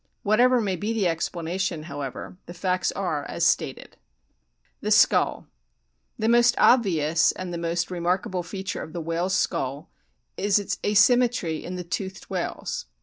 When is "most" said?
6.27-6.55, 7.59-7.91